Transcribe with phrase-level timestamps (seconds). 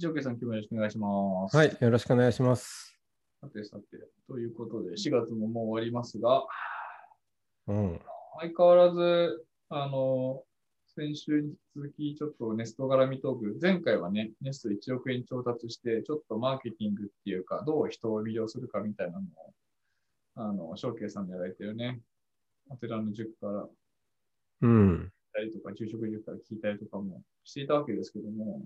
[0.00, 1.56] ジョーケさん、今日もよろしくお願いします。
[1.58, 2.98] はい、よろしくお願いします。
[3.42, 3.84] さてさて、
[4.26, 6.46] ということで、4月ももう終わりますが、
[7.66, 8.00] うん。
[8.40, 10.42] 相変わらず、あの、
[10.86, 19.52] 先週に引き続き、ちょっとネスト絡みトーク、前回はね、ネスト1億円調達して、ちょっとマーケティングっていうか、どう人を魅了するかみたいなのを、
[20.36, 22.00] あの、翔慶さんでやられてるね、
[22.70, 23.68] お寺の塾から
[24.62, 25.12] うん。
[25.34, 28.62] たりとか、住職塾から聞いたりとかもしていたわけですけども、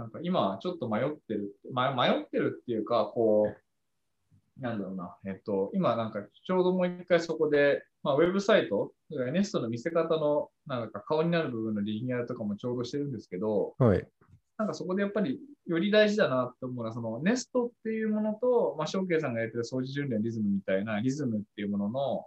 [0.00, 14.08] なんか今ちょっと迷ってる、ま、迷ってるっていうか、こう、なんだろうな、えっと、今なんかちょうどもう一回そこで、まあ、ウェブサイト、ネストの見せ方のなんか顔になる部分のリニューアルとかもちょうどしてるんですけど、はい。
[14.56, 22.26] なんかそこでやっぱりより大事だなって思うのは、そのネストっていうものと、まあ、翔慶さんがやってる掃除巡礼リズムみたいなリズムっていうものの、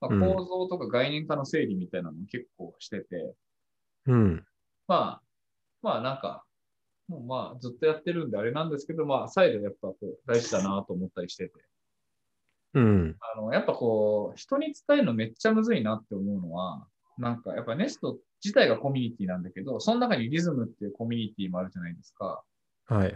[0.00, 3.34] まあ、うん構造とか概念化の整理みたいなのも結構してて、
[4.06, 4.44] うん。
[4.88, 5.22] まあ、
[5.82, 6.44] まあなんか、
[7.08, 11.52] もうまあずっとやってるんであれなんですけど、まあ再度やっぱこう大事だなと思ったりしてて、
[12.74, 13.16] うん。
[13.20, 16.86] あの、やっぱこう、人に伝えるのめっちゃむずいなって思うのは、
[17.18, 22.42] なんかやっぱネスト自体がコミュニティなんだけど、その中にリズムっていうコミュニティもあるじゃないですか。
[22.86, 23.12] はいはい。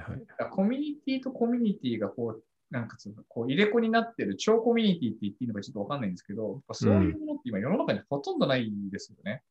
[0.51, 9.42] コミュニティとコミュニティがこう、なんかそのこう入れ子になってる超コミュニティって言っていいのかちょっとわかんないんですけど、やっぱそういうものって今世の中にほとんどないんですよね。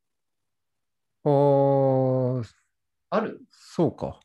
[1.24, 2.48] おー、
[3.10, 3.42] ある？
[3.50, 4.20] そうか。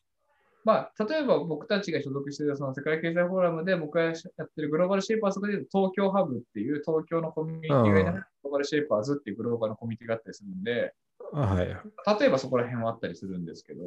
[0.65, 10.93] まあ、例えば僕たちが所属しているその世界経済フォーラムで僕がやってるグローバルシェイパーズで東京ハブっていう東京のコミュニティがグローバルシェイパーズっていうグローバルのコミュニティがあったりするんで、
[11.33, 11.67] あはい。
[11.67, 13.83] 例えばそこら辺はあったりするんですけど、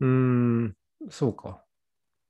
[0.00, 0.76] うーん、
[1.10, 1.62] そうか。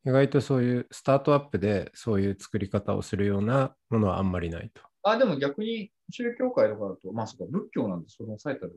[0.05, 4.83] 意外とそういうスタートアップでそういう作り方をするようなものはあんまりないと。
[5.03, 8.72] あ、でも逆に宗教界とかだと、まあそこ仏教なんでそのサイトで。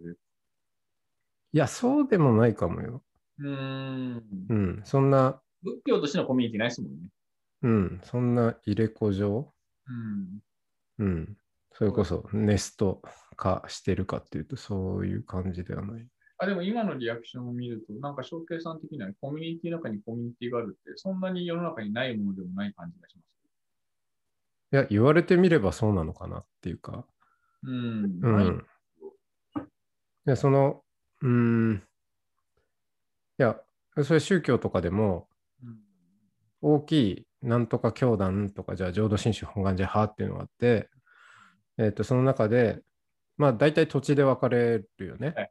[1.52, 3.04] いや、そうでもないかもよ。
[3.40, 4.24] うーん。
[4.50, 4.82] うん。
[4.86, 7.10] そんな、仏教としてのコミュニティないですもんね。
[7.64, 8.02] うん。
[8.04, 9.52] そんな入れ子状
[11.00, 11.06] うん。
[11.06, 11.38] うん。
[11.72, 13.02] それこそネスト
[13.36, 16.08] 化してるかっていうとそういう感じではない。
[16.38, 23.36] あ、でも今のリアクションを見ると、なんか証券さん的にはコミュニティの中にコミュニティがあるって、そんなに世の中にないものでもない感じがします。
[24.72, 27.06] いや、言われてみればそうなのかなっていうか。
[27.64, 28.20] うん。
[28.22, 28.66] うん。
[30.26, 30.84] で、その、
[31.22, 31.84] うーん。
[33.38, 33.60] いや、
[34.04, 35.28] それ宗教とかでも、
[35.64, 35.80] うん
[36.62, 40.90] 大きいなんとか教団とか、じゃあ浄土真宗本願寺派っていうのがあって、
[41.78, 42.82] えっ、と、その中で、
[43.38, 45.34] まあ、大体土地で分かれるよね。
[45.38, 45.50] はい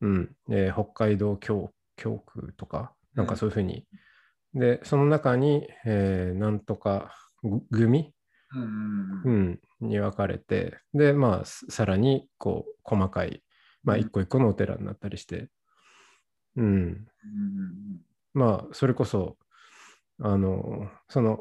[0.00, 0.36] うん。
[0.50, 3.86] えー北海道教教区とか、なんかそういうふうに。
[4.54, 8.12] で、その中に、えーなんとかぐ組
[8.52, 13.44] うんうんううんん、に分かれて、で、まあ、すさらに、こう、細かい、
[13.82, 14.02] まあ、うん。
[14.02, 15.48] 一個一個のお寺になったりして、
[16.56, 17.06] うん、
[18.34, 19.36] まあ、それこそ、
[20.20, 21.38] あの、その、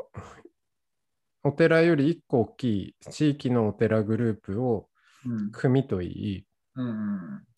[1.44, 4.88] お寺より一個大きい地域のお寺グループを
[5.26, 5.52] うん。
[5.52, 6.46] 組といい、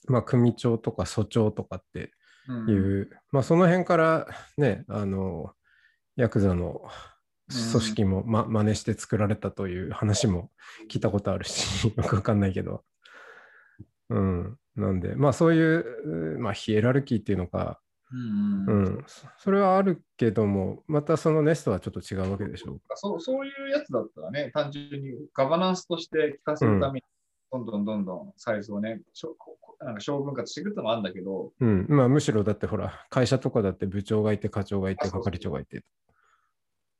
[0.08, 2.12] まあ、組長とか蘇長とかって
[2.48, 2.70] うん。
[2.70, 4.28] いう、まあ、その辺から
[4.58, 5.54] ね、あの、
[6.16, 6.82] ヤクザの
[7.50, 10.50] 組織も、ま、真似して作られたという話も
[10.90, 12.84] 聞いたことあるし、 よくわかんないけど。
[14.10, 14.58] うん。
[14.76, 17.80] なんで、まあそういう、まあヒエラルキーっていうのか、
[18.14, 22.80] うんううんん、そそれはあるけども、またそのネストはちょっと違うわけでしょ。
[22.96, 27.06] そうそういうやつだったらね、単純にガバナンスとして聞かせるために、
[27.52, 31.86] どんどんどんどんサイズをね、しょここなんか小分割していくってのもあるんだけど、うん。
[31.90, 35.84] まあむしろだってほら、会社とかだって部長がいて、課長がいて、係長がいて。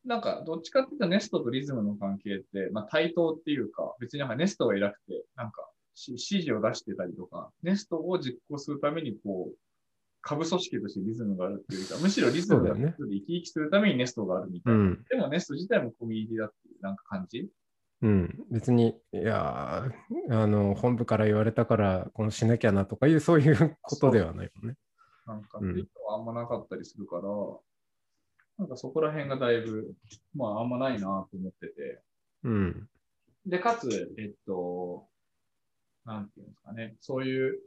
[0.06, 9.56] なんかどっちかっていうとネストとリズムの関係って、まあ対等っていうか、別になんかネストが偉くて、なんかし指示を出してたりとか、ネストを実行するためにこう、
[10.22, 14.80] 下部組織としてリズムがあるっていうか、むしろリズムがそうだよね生き生きするためにネストがあるみたいな。
[14.80, 15.04] うん。
[15.10, 17.50] でもネスト自体もコミュニティだっていうなんか感じ？
[18.04, 18.46] うん。
[18.52, 24.76] 別に、いやー、あの、本部から言われたから、このしなきゃなとかいう、そういうことではないもんね。
[25.28, 27.24] なんかっていうのはあんまなかったりするから、
[28.58, 29.94] なんかそこら辺がだいぶ、
[30.36, 32.02] まああんまないなと思ってて。
[32.44, 32.90] うん。
[33.46, 35.08] で、かつ、えっと、
[36.06, 37.60] なんていうんですかね、そういう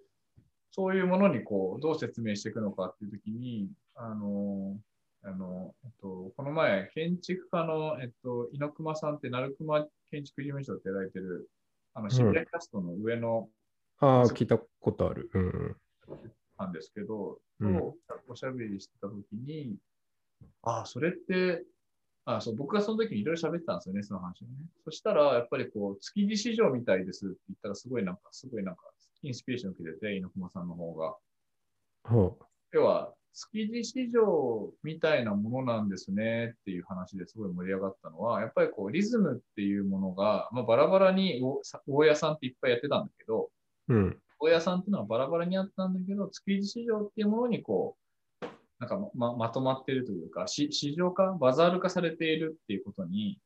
[0.71, 4.77] そういうものにこうどう説明していくのかっていうときに、あの、
[5.23, 11.49] あの、えっと、この前、建築家の、えっと、猪熊さんって、鳴熊建築事務所ってやられてる、
[11.95, 13.49] あの、渋谷キャストの上の、
[14.01, 15.31] ああ、聞いたことある。
[15.33, 15.77] うん。
[16.59, 17.97] なんですけど、うんと
[18.27, 19.77] おしゃべりしてたときに、
[20.63, 21.63] ああ、それって、
[22.27, 24.53] あそう僕がその時にいろいろ喋ってたんですよね、その話をね。
[24.85, 28.83] そしたら、やっぱりこう、築地市場みたいですって言ったら、すごいなんか、すごいなんか、
[29.23, 31.17] インスピレーション受けてて、猪熊さんの方が。
[32.05, 32.39] ほ
[32.73, 43.51] 要は、築地市場みたいなものなんですねっていう話ですごい盛り上がったのは、やっぱりこう、リズムっていうものが、まあ、バラバラにお大家さんっていっぱいやってたんだけど、
[43.89, 43.95] う。
[43.95, 44.19] うん。
[44.39, 48.04] 大家さんっていうのはバラバラにあったんだけど、築地市場っていうものにこう、
[48.79, 53.39] なんかままとまっているというか、し市場化、バザール化されているっていうことに、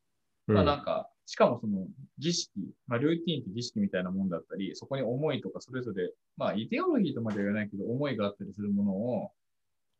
[0.46, 1.86] まあなんか、しかもその
[2.18, 2.50] 儀式、
[2.86, 9.30] まあルーティーンって儀式みたいなもんだったり、そこに思いとかそれぞれ、まあイデオロギーとまでは言わないけど、思いがあったりするものを、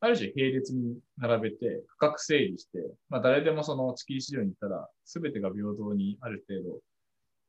[0.01, 2.79] ある種並列に並べて、深く整理して、
[3.09, 6.79] まあ誰でもその築地市場に行ったら、すべてが平等にある程度、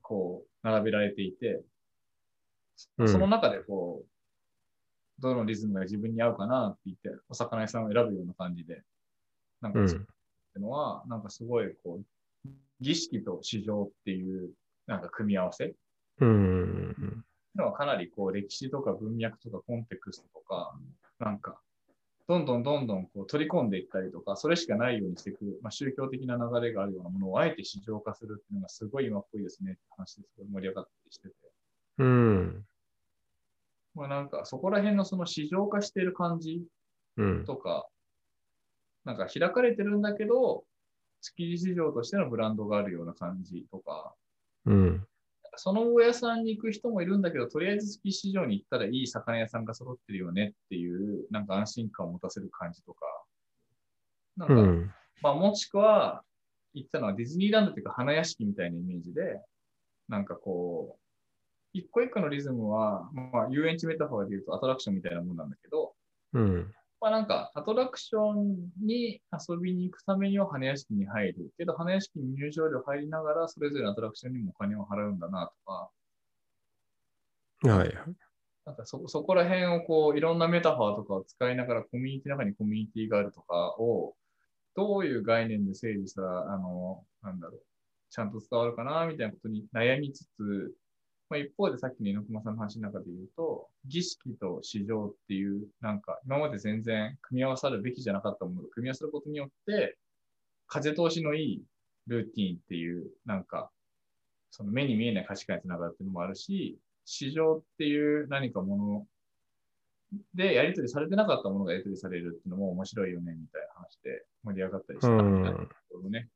[0.03, 1.63] こう、並べられていて、
[2.99, 3.09] うん。
[3.09, 4.10] その中でこう、
[5.21, 8.83] どのリズムが自分に合うかなって言って、お魚屋さんを選ぶような感じで、
[9.61, 12.49] なんかってのは、なんかすごいこう、
[12.81, 14.51] 儀式と市場っていう、
[14.87, 15.77] なんか組み合わせってい
[16.21, 17.25] うん。
[17.55, 20.75] うのはかなりこう、歴史とか文脈とかコンテクストとか、
[21.19, 21.61] なんか、
[22.29, 31.35] どんどんどんどんこう取り込んでいったりとか、それしかないようにしていく、まあ、宗教的な流れがあるようなものをあえて市場化するっていうのがすごい今っぽいですねって話ですごい盛り上がったりしてて。
[31.99, 32.65] うん。
[33.95, 36.63] まあなんかそこら辺のその市場化している感じ
[37.17, 37.45] うん。
[37.45, 37.87] とか、
[39.05, 40.65] なんか開かれてるんだけど、
[41.21, 44.15] 築地市場としてのブランドがあるような感じとか、
[44.67, 45.07] うん。
[45.57, 53.07] その大家さんに行く人もいるんだけど、とりあえず築地市場に行ったらいい魚屋さんが揃ってるよねっていう、なんか安心感を持たせる感じとか、
[54.37, 54.91] なんか、うん。
[55.23, 56.23] まあもしくは、
[56.73, 59.43] 行ったのはディズニーランドっていうか花屋敷みたいなイメージで、
[60.09, 61.00] なんかこう、
[61.73, 65.95] 一個一個のリズムは、まあ遊園地メタファーで言うとアトラクションみたいなもんなんだけど、
[66.33, 66.75] うん。
[67.01, 71.51] まあなんか、アトラクションに遊びに行くためには花屋敷に入る。
[71.57, 75.91] けど、花屋敷に入場料入りながら、それぞれのアトラクションにもお金を払うんだなとか、
[77.63, 77.95] はい。
[78.67, 84.15] なんかそ、そこら辺をこう、いろんなメタファーとかを使いながら、コミュニティの中にコミュニティがあるとかを、
[84.77, 87.63] どういう概念で整理したら、あの、なんだろう、
[88.11, 90.75] ちゃんと伝わるかな、みたいなことに悩みつつ、
[91.31, 99.97] まあ、一方でさっきの猪熊さんの話の中で言うと、儀式と市場っていう、なんか今まで全然組み合わさるべきじゃなかったものを組み合わせることによって、
[100.67, 101.63] 風通しのいい
[102.09, 103.71] ルーティンっていう、なんか、
[104.51, 109.07] その目に見えない価値観につながるっていうのもあるし、市場っていう何かもの
[110.35, 116.29] でやり取りされてなかったものがやり取りされるっていうのも面白いよね、みたいな話で盛り上がったりしたみたいなところね。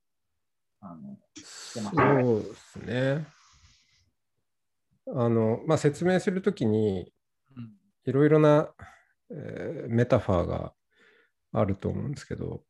[0.81, 3.26] あの、そうですね。
[5.06, 7.12] あの、まあ、説明するときに、
[7.56, 7.74] うん
[8.06, 8.68] いろいろな、
[9.30, 10.74] えーメタファーが
[11.52, 12.62] あると思うんですけど、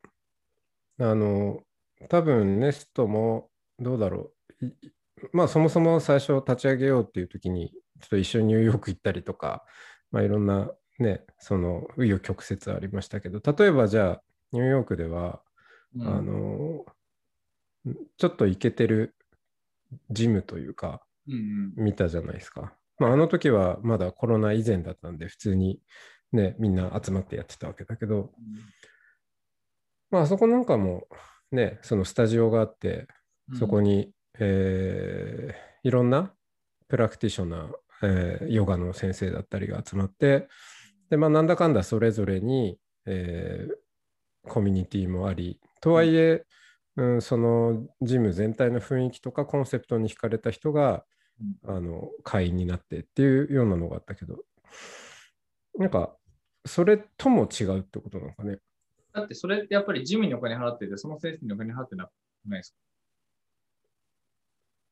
[0.99, 1.61] あの、
[2.09, 3.49] 多分ネストも
[3.79, 4.65] どうだろう。
[4.65, 4.73] い
[5.33, 7.71] まあそもそも最初立ち上げようっていう時に、
[8.01, 9.65] ちょっと一緒にニューヨーク行ったりとか、
[10.11, 15.41] まあいろんなね、その紆余曲折ありましたけど、例えばじゃあニューヨークでは、
[15.95, 16.85] うんあの、
[18.17, 19.15] ちょっとイケてる
[20.09, 22.73] ジムというか、見たじゃないですか。
[22.99, 25.79] まあ、あの時はまだコロナ以前だったんで、普通に
[26.31, 28.31] ね、みんな集まってやってたわけだけど、
[30.11, 31.07] まあ、あそこなんかも
[31.51, 33.07] ね、そのスタジオがあって、
[33.51, 33.59] うん。
[33.59, 36.33] そこに、えーいろんな
[36.87, 37.69] プラクティショナー、
[38.01, 40.47] えーヨガの先生だったりが集まって、
[41.11, 43.75] で、まあ、なんだかんだそれぞれに、えー
[44.47, 46.45] コミュニティもあり、とはいえ、
[46.97, 51.03] うん、そのジム全体の雰囲気とかコンセプトに惹かれた人が、
[51.67, 54.43] あの会員になってっていうようなのがあったけど、
[55.77, 56.15] なんか、
[56.65, 58.59] それとも違うってことなのかね。
[59.13, 62.11] だってそれってやっぱりジムにお金払ってて、その先生にお金払ってなく
[62.47, 62.75] ないです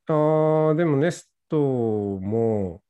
[0.06, 0.14] か？
[0.14, 2.82] ああ、でもネストも、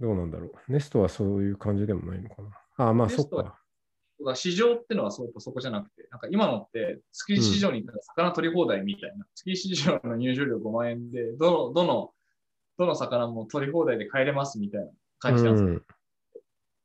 [0.00, 0.72] どうなんだろう。
[0.72, 2.48] ネストはそういう感じでもないのかな。
[2.76, 3.58] ああ、まあそっか。
[4.34, 12.12] 市場ってのはそうそこじゃなくて、なんか今のって、築地市場に行ったら魚取り放題みたいな、築地市場の入場料5万円で、どの、どの、
[12.78, 15.68] どの魚も取り放題で帰れますみたいな感じなんですよ。
[15.70, 15.84] うん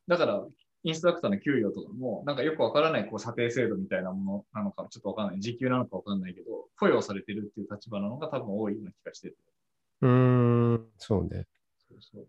[0.05, 0.45] だから、
[0.83, 5.39] インストラクターの給与とかも、なんかよくわからないこう査定制度みたいなものなのか、ちょっとわかんない。
[5.39, 9.37] 時給なのかわかんないけど、雇用されてるっていう立場なのが多分多いような気がしてて。
[10.01, 11.47] うーん、そうね。
[11.87, 12.27] そうそう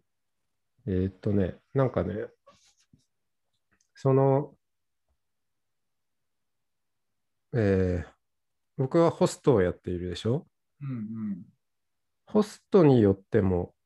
[0.86, 2.28] えーっとね、なんかね、
[3.94, 4.54] その、
[7.54, 8.14] えー
[8.76, 10.46] 僕はホストをやっているでしょ？
[10.80, 11.44] うんうん。
[12.34, 13.76] ホストによっても、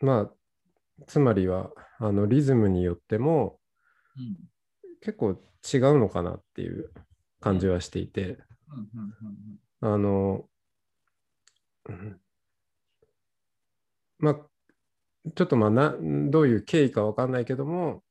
[0.00, 3.58] まあ、つまりは、あの、リズムによっても、
[4.16, 4.36] うん
[5.00, 6.90] 結構違うのかなっていう
[7.38, 8.38] 感じはしていて、
[9.82, 10.48] あの、
[11.86, 12.20] うん
[14.18, 14.34] まあ、
[15.34, 15.94] ちょっとまあな、
[16.30, 18.02] どういう経緯かわかんないけども、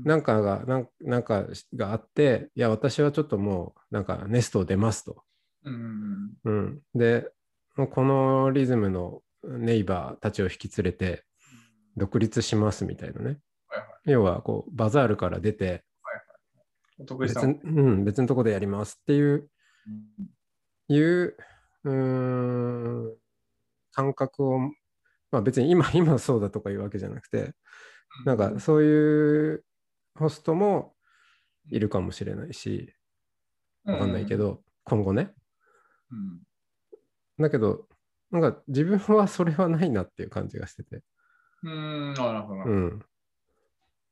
[0.00, 0.08] うん。
[0.08, 5.22] なんかが、なんなんかがあって、いや、私はちょっともう、なんかネストを出ますと。
[5.64, 7.30] うんうんうん、で、
[7.78, 11.24] もうこのリズムのネイバーたちを引き連れて、
[11.96, 13.38] 独立しますみたいなね。
[13.68, 15.84] はいはい要は、こう、バザールから出て、
[16.98, 17.50] お得意別さん。
[17.50, 19.48] んうん、別のとこでやりますっていう、
[20.88, 21.36] いう、
[21.84, 23.16] うーん、
[23.92, 24.58] 感覚を、
[25.30, 27.54] まあ別に今、 今そうだとかいうわけじゃなくて、
[28.24, 29.64] なんかそういう
[30.16, 30.96] ホストも
[31.70, 32.92] いるかもしれないし、
[33.84, 34.36] わかんないけ。
[34.36, 35.32] ど、今後ね。
[36.10, 36.47] うん
[37.38, 37.88] だけど、
[38.30, 41.02] なんか自分はそれはないなっていう感じがしてて。
[41.62, 42.14] うん。
[42.18, 42.64] あなるほどな。
[42.64, 43.02] うん。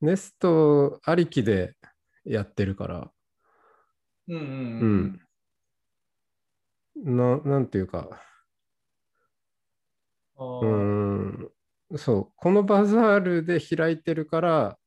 [0.01, 1.75] ネストありきで
[2.25, 3.13] やってるから、
[4.29, 4.43] うんうう
[4.87, 5.21] ん
[7.03, 7.15] ん。
[7.17, 8.21] ななんていうか、
[10.37, 11.51] あうーん、
[11.97, 14.79] そう、このバザールで開いてるから、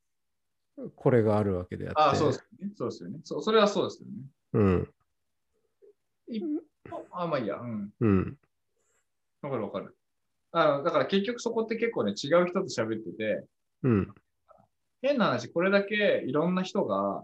[0.95, 2.01] これがあるわけであって。
[2.01, 2.73] あ、そうですよね。
[2.75, 3.19] そうですよね。
[3.23, 4.13] そそれはそうですよね。
[4.53, 4.93] うん、
[7.11, 7.57] あ、まあいいや。
[7.57, 7.93] うん。
[7.99, 8.37] うん、
[9.41, 9.95] わかるわかる。
[10.51, 13.43] あのだから結局そこって結構ね、違う人と喋ってて、
[13.83, 14.13] うん、
[15.01, 17.23] 変な話、これだけいろんな人が、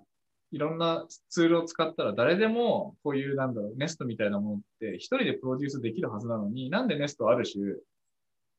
[0.52, 7.76] いろんなツールを使ったら誰でもこういうなんだろう、ネストみたいなものって一人でプロデュースできるはずなのに、なんでネストある種、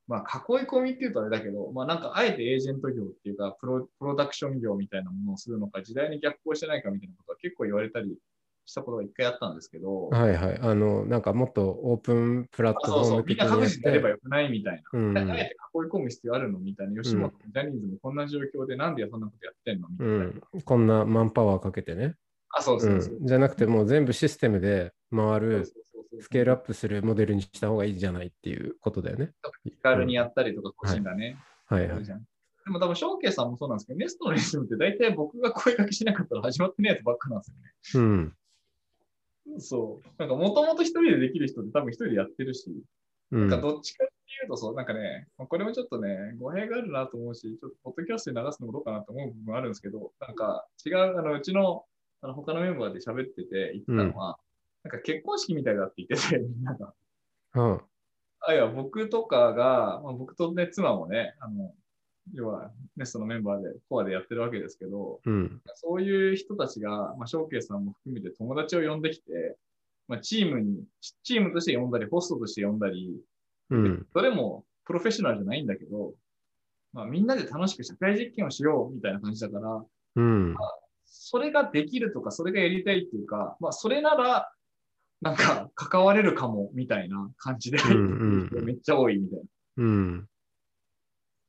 [0.08, 8.18] まあ囲い込みっていうとあれだけど、まあなんかあえてエージェント業っていうかプロ、プロダクション業みたいなものをするのか、時代に逆行してないかみたいなことは結構言われたり
[8.66, 10.58] したことが一回あったんですけど、はいはい。
[10.60, 14.98] あの、なんかもっとオープンプラットフォーあそうそう、みんな各自でやればて、よくないみたいな。
[14.98, 17.02] うん、あえて囲い込む必要あるのみたいな。
[17.02, 20.14] 吉本もジャニーズもこんな状況でなんでそんなことやってんのみたいな。
[20.14, 22.14] うん、こんなマンパワーかけてね。
[22.50, 23.16] あ、そうそうそう。
[23.20, 25.64] うん、じゃなくてもう全部システムで回る
[26.20, 29.30] スケールアップするモデルにした方がいいじゃないっていうことだよね。
[29.62, 31.38] 気軽にやったりとか個人がね。
[31.66, 32.04] はいはい。
[32.04, 32.24] じゃん
[32.66, 37.44] でも多分、ショーケイさんもそうなんですけど、ネストのリズムって大体僕が声掛けしなかったら始まってないやつばっかなんで
[37.82, 38.08] すよね。
[38.08, 38.34] うん。
[39.58, 40.08] そう。
[40.18, 42.70] なんか、もともと一人でできる人って多分一人でやってるし、
[43.32, 44.12] うんなんかどっちかって
[44.44, 51.84] いうとそう、なんかね、まあこれもちょっとね、語弊があるなと思うし、ちょっとポッドキャストで流すのもどうかなと思う部分あるんですけど、なんか違う、あの、うちの
[52.22, 54.38] あの他のメンバーで喋ってて言ってたのは、
[54.84, 56.94] なんか結婚式みたいだって言ってて、みんなが。
[57.54, 57.80] うん
[58.40, 61.74] あいや、僕とかが、まあ、僕とね、妻もね、あの、
[62.32, 65.60] 要は、ネストのメンバーで、コアでやってるわけですけど、うん。
[65.74, 69.56] そういう人たちが、まあ、ショーケイさんも含めて友達を呼んできて、
[70.08, 70.84] まあ、チームに、
[71.22, 73.20] チームとして呼んだり、ホストとして呼んだり、
[73.70, 74.06] うん。
[74.12, 76.14] どれもプロフェッショナルじゃないんだけど、
[76.92, 79.84] まあ、みんなで楽しく社会実験をしようみたいな感じだから、
[80.16, 80.56] うん。
[81.04, 84.50] それができるとか、それがやりたいっていうか、まあ、それなら、
[85.22, 89.44] なんか、関われるかも、みたいな感じで、うんうんめっちゃ多いみたいな。
[89.78, 90.28] うん。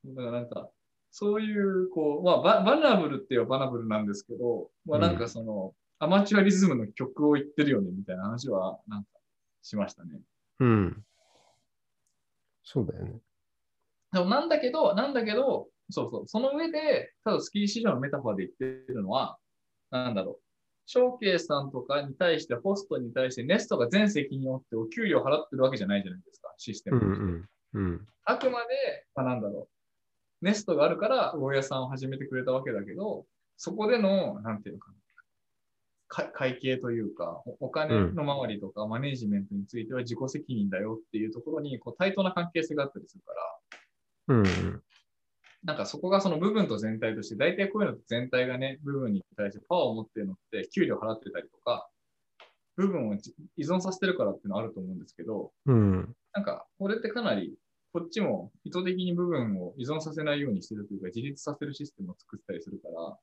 [0.05, 0.69] だからなんか、
[1.11, 9.09] そういう、こう、まあバ、バナブルって言えばバナブルなんですけど、まあなんかその、アマチュアリズムの曲を言ってるよね、みたいな話は、なんか、
[9.63, 10.19] しましたね。
[10.59, 11.03] うん。
[12.63, 13.19] そうだよね。
[14.11, 19.37] でもなんだけど、なんだけど、そうそう、その上で、ただスキー市場のメタファーで言ってるのは、
[19.89, 20.43] なんだろう。
[20.85, 27.23] ショーケイさんとかに対して、ホストに対して、ネストが全責任を負ってお給料払ってるわけじゃないじゃないですか、システうムとして。
[27.23, 27.49] んうん。
[27.73, 28.07] うん。
[28.23, 29.76] あくまで、まあ、なんだろう。
[30.41, 33.25] ネストがあるから、大家さんを始めてくれたわけだけど、
[33.55, 34.97] そこでの、なんていうのかな。
[36.09, 44.83] か会計というか、おお金の周りとか、マネジメントについては自己責任だよっていうところに、こう、対等な関係性があったりするから、うんうん。
[45.63, 51.89] なんかそこがその部分と全体として、大体こういうの全体がね、部分に対してパワーを持ってるのって、給料払ってたりとか、
[52.77, 56.15] 部分をじ依存させてるからっていうのはあると思うんですけど、うん。
[56.33, 57.57] なんか、これってかなり、
[57.97, 63.17] こっちも意図的に部分を依存させないようにしてるというか、自立させるシステムを作ったりするから、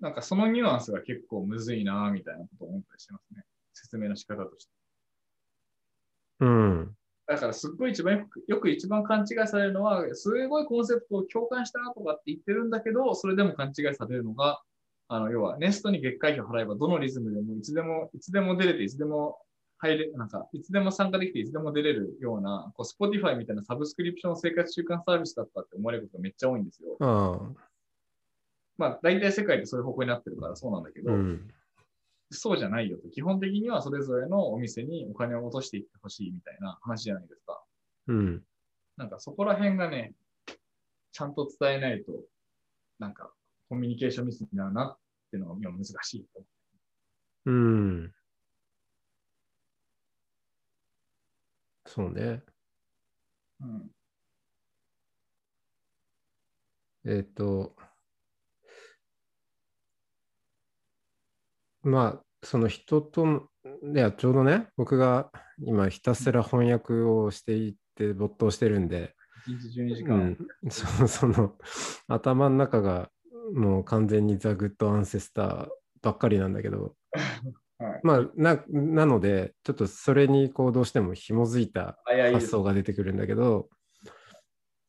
[0.00, 3.44] なんかそのニュアンスが結構むずいなみたいなことを思ったりしてますね。
[3.74, 4.72] 説明の仕方として。
[6.40, 6.96] うん。
[7.28, 14.60] だからすっごい一番よく、よく一番勘違いされるのは、すごいコンセプトを共感したとかって言ってるんだけど、それでも勘違いされるのが、
[15.06, 19.38] あの、要は、ネストに月会費を払えば、どのリズムでも、いつでも、いつでも出れて、いつでも
[19.78, 26.96] 入れ、なんか、いつでも参加できて、いつでも出れるような、こう、Spotify みたいなサブスクリプション生活習慣サービスだったって思われることがめっちゃ多いんですよ。
[27.00, 27.68] ああ。
[28.78, 31.48] まあ大体世界ってそういう方向になってるからそうなんだけど、うん。
[32.30, 33.08] そうじゃないよと。
[33.08, 37.62] 基本的にはそれぞれのお店にお金を落としていってほしいみたいな話じゃないですか。
[38.06, 38.42] うん。
[38.96, 40.14] なんかそこら辺がね、
[41.12, 42.12] ちゃんと伝えないと、
[42.98, 43.32] なんか
[43.68, 44.98] コミュニケーションミスになるなっ
[45.30, 46.42] ていうのが今難しいと。
[47.46, 48.12] うん。
[51.88, 52.42] そうね。
[53.60, 53.90] うん。
[57.06, 57.74] えっ、と、
[61.82, 63.42] まあ、その人との、
[63.94, 69.14] いや、ちょうどね、僕が今ひたすら翻訳をしていって没頭してるんで、
[69.46, 70.36] 1日12時間。
[70.62, 71.56] うん、そその
[72.06, 73.10] 頭の中が
[73.54, 75.68] もう完全に The Good Ancestor
[76.02, 76.94] ばっかりなんだけど、
[77.78, 78.00] はい。
[78.02, 81.98] まあななのでちょっとそれにこうどうしても紐づいた
[82.32, 83.68] 発想が出てくるんだけど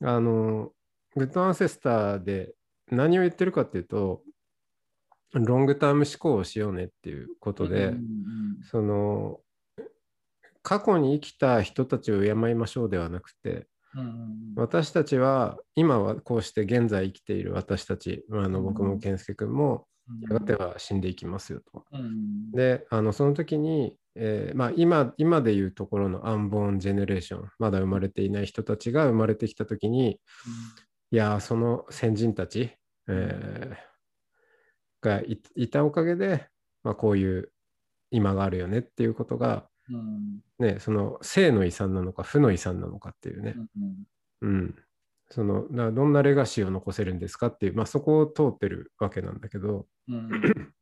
[0.04, 0.72] あの
[1.16, 2.54] Good Ancestor で
[2.92, 4.22] 何を言ってるかっていうと
[5.34, 8.00] long term 思考をしようねっていうことで、うんうん
[8.64, 9.40] その
[10.62, 14.54] 過去に生きた人たちを敬いましょうではなくてうんうんうん。
[14.58, 19.88] 私たちは今はこうして現在生きている私たちあの僕も健介君も
[20.22, 21.86] やがては死んでいきますよと。
[21.92, 22.02] うん。
[22.02, 30.20] うんであのその時に、えーまあ、今今でいうところのアンボーンジェネレーションまだ生まれていない人たちが生まれてきた時に
[31.12, 32.72] いやーその先人たち、
[33.08, 33.90] えー
[35.02, 36.48] がいいたおかげで、
[36.84, 37.52] まあ、こういう
[38.12, 40.40] 今があるよねっていうことが、うん。
[40.60, 44.06] ね、その生の遺産なのか負の遺産なのかっていうね、うん
[44.42, 44.52] うん。
[44.52, 44.76] うん、
[45.32, 50.30] そのだどんなレガシーを残せるんですかっていう、まあ、そこを通ってるわけなんだけど、うん。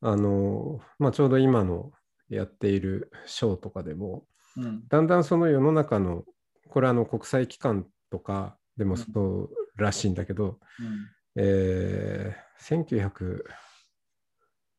[0.00, 1.92] あのまあ、ちょうど今の
[2.28, 4.26] やっているショーとかでも
[4.56, 4.86] うん。
[4.88, 6.24] だんだんその世の中の
[6.68, 11.08] これあの国際機関とかでもうんそうらしいんだけど、うん。
[11.36, 13.44] えー1900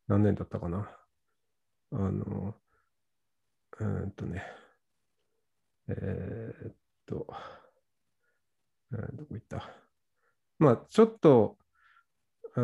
[0.07, 0.89] 何年だったかな？
[1.93, 2.53] あの
[3.79, 4.43] うーんとね
[5.87, 7.25] えーっと、
[8.93, 9.69] えーどこ行った？
[10.59, 11.57] まあちょっと、
[12.55, 12.61] う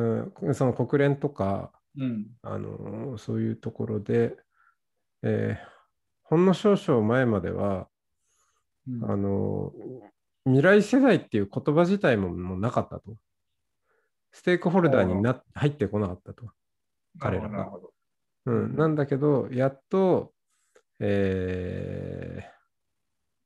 [0.49, 2.27] ん、その国連とかうん。
[2.41, 4.35] あのそういうところで、
[5.23, 5.75] えー
[6.27, 7.87] ほんの少々前までは
[8.87, 9.11] うん。
[9.11, 9.71] あの
[10.45, 13.15] 未来世代っていう言葉自体ももうなかったと。
[14.31, 16.49] ステークホルダーにな入ってこなかったと。
[17.19, 17.71] 彼らが。
[18.47, 20.33] うん、なんだけど、やっと、
[20.99, 22.45] えー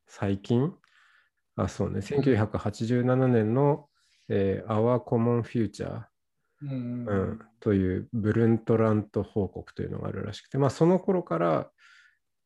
[0.07, 0.73] 最近、
[1.63, 3.87] あ、そうね、1987年の、
[4.27, 6.03] えー Our Common Future、
[6.61, 11.69] うんうん、というブルントラント報告というのがあるらしくて、まあ、その頃から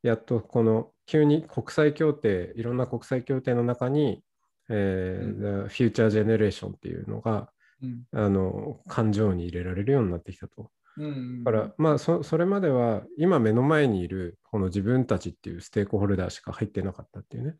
[0.03, 4.23] やっとこの急に国際協定いろんな国際協定の中に、
[4.69, 7.49] えー The Future Generation っていうのが
[7.83, 8.03] うん。
[8.13, 10.71] あの感情に入れられるようになってきたと。
[10.97, 11.43] うん。
[11.43, 17.55] だから、まあそ、それまでは今目の前にいるこの自分たちっていうステークホルダーしか入ってなかったっていうね。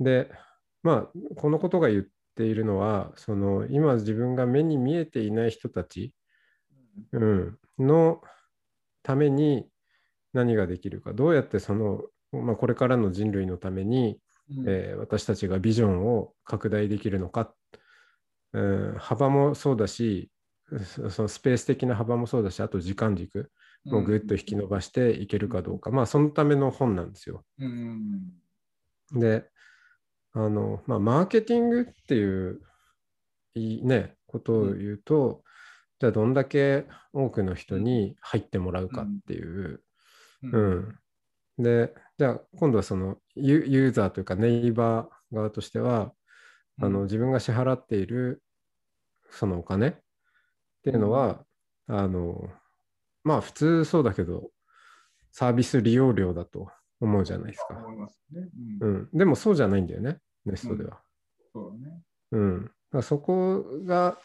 [0.00, 0.30] で、
[0.82, 6.12] まあ、このことが言っているのは、その今自分が目に見えていない人たち、
[7.12, 8.20] うん、の
[9.02, 9.68] ために
[10.32, 14.18] 何ができるか、どうやってその、まあ、これからの人類のために、
[14.58, 14.68] うん。
[14.68, 17.54] えー私たちがビジョンを拡大できるのか、
[18.52, 20.30] うん、幅もそうだし、
[20.84, 23.50] そそのスペース的な幅もそうだし、あと時間軸
[23.84, 27.44] もぐっと引き伸ばしていけるかどうか、まあそのための本なんですよ。
[27.58, 28.32] うん。
[29.12, 29.48] で、
[30.32, 32.60] あの、まあ、マーケティングっていう
[33.54, 35.42] いいね、ことを言うと、
[35.98, 39.82] じゃあどんだけ多くの人に入ってもらうかっていう、
[40.42, 40.52] うん。
[41.58, 41.62] うん。
[41.62, 46.12] で、じゃあ今度はそのユユーザーというかネイバー側としては、
[46.80, 48.42] あの自分が支払っている
[49.30, 49.92] そのお金っ
[50.82, 51.44] ていうのは、
[51.86, 52.48] あの、
[53.24, 54.50] まあ普通そうだけど、
[55.32, 57.76] サービス利用料だと思うじゃないですか。
[57.76, 58.48] 思いますね。
[58.80, 59.08] ううんん。
[59.12, 61.00] でもそうじゃないんだよね、ネストでは。
[61.52, 62.02] そうだね。
[62.32, 63.02] うん。
[63.02, 64.18] そこが、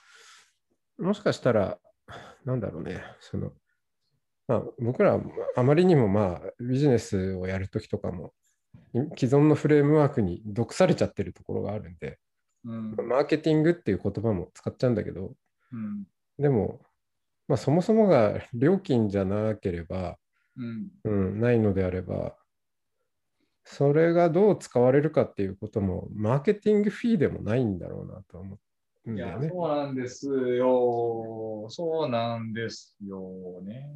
[0.97, 1.79] もしかしたら、
[2.45, 3.51] なんだろうね、その、
[4.47, 5.19] まあ、僕ら
[5.55, 8.33] あまりにもまあビジネスをやるときとかも、
[8.93, 12.19] い既存のフレームワークに毒されちゃってるところがあるんで、
[12.63, 15.33] うんマーケティングっていう言葉も使っちゃうんだけど、
[15.71, 16.05] うん
[16.37, 16.81] でも、
[17.47, 20.17] まあ、そもそもが料金じゃなければ、
[20.57, 22.35] うんうん、ないのであれば、
[23.65, 28.59] それがどう使われるかっていうことも、マーケティングフィーでもないんだろうなと思
[29.05, 29.39] うんいや。
[29.49, 31.65] そうなんですよ。
[31.69, 33.19] そうなんですよ
[33.63, 33.89] ね。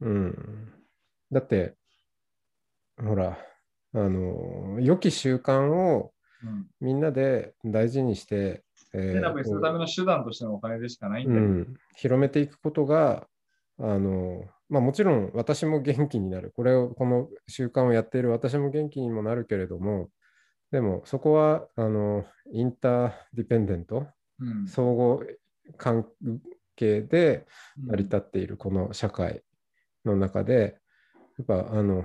[0.00, 0.72] うん。
[1.30, 1.76] だって、
[2.98, 3.38] ほら、
[3.92, 13.26] あの、良き習慣をうんみんなで大事にして、えセナブにするための手段としてのお金でしかないんだうん、広めていくことが
[13.78, 16.52] あの、まあ、もちろん私も元気になる。
[16.54, 20.08] これをこの習慣をやっている私も元気にもなるけれども
[20.70, 24.06] でもそこはあのインターディペンデント
[24.38, 24.68] うん。
[24.68, 25.36] 相互
[25.76, 26.06] 関
[26.76, 27.46] 係で
[27.82, 27.88] うん。
[27.88, 29.42] 成り立っているこの社会
[30.04, 30.78] の中で
[31.38, 32.04] やっぱあの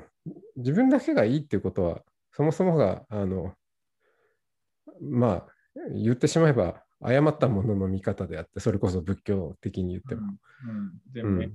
[0.57, 2.01] 自分だけがいいっていうことは
[2.33, 3.53] そもそもがあの
[4.99, 5.45] まあ
[5.93, 10.21] 言ってしまえば誤ったものの見方であってそれこそ仏教的に言っても。
[10.67, 10.77] うん。
[10.77, 11.51] うん、全部、ね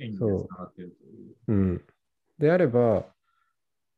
[0.00, 1.36] 演技でつながってるという。
[1.48, 1.84] うん、
[2.38, 3.06] であれば、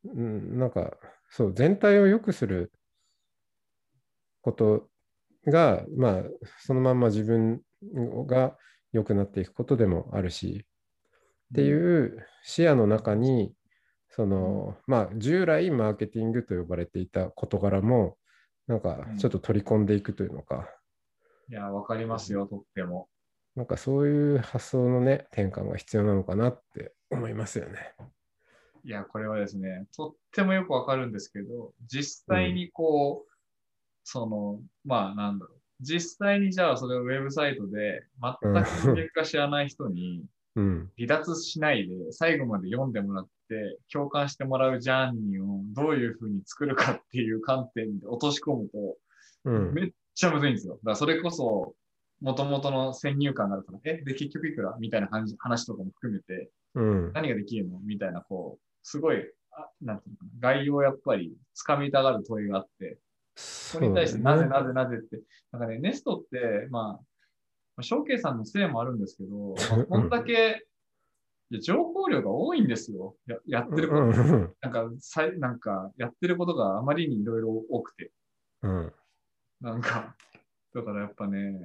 [0.04, 0.96] うん、なんか
[1.28, 2.72] そう全体を良くする
[4.42, 4.88] こと
[5.46, 6.22] が、まあ、
[6.58, 7.60] そのまんま自分
[8.26, 8.56] が
[8.92, 10.64] 良くなっていくことでもあるし
[11.52, 13.54] っていう視野の中に
[14.08, 18.16] その、まあ、従来マーケティングと呼ばれていた事柄も
[18.66, 20.68] なんかちょっと取り込んでいくというのか、
[21.50, 23.08] いや、わかりますよ、とっても。
[23.60, 27.92] なんかそういう発想のね転換が必要なのかなって思いますよね。
[28.84, 33.32] いや、これはですね、とってもよくわかるんですけど、実際にこう、
[34.02, 35.58] その、まあ、なんだろう。
[35.82, 38.04] 実際にじゃあそれをウェブサイトで
[38.42, 40.24] 全く人間化知らない人に
[40.56, 48.96] うん離脱しないで最後まで読んでもらって共感してもらうジャーニーをどういうふうに作るかっていう観点で落とし込むと
[49.44, 50.74] うんめっちゃむずいんですよ。
[50.74, 51.74] だからそれこそ
[52.20, 57.12] 元々の先入観があるから、え、で結局いくらみたいな話話とかも含めてうん。
[57.12, 59.18] 何ができるのみたいな、こう、すごい、
[59.52, 61.32] あなんていうのかな、概要をやっぱり
[61.66, 62.98] 掴みたがる問いがあって、
[63.36, 65.20] そこに対してなぜなぜなぜって、
[65.52, 67.00] なんかね、ネストって、まあ、ま
[67.78, 70.66] あ、ショーケイさんのせいもあるんですけど、まあ、こんだけ、
[71.52, 73.16] いや情報量が多いんですよ。
[73.26, 74.54] ややってること、うんうん。
[74.60, 78.12] なんか、さいなんか、やってることがあまりにいろいろ多くて、
[78.62, 78.92] うん。
[79.60, 80.14] なんか、
[80.72, 81.58] だからやっぱね、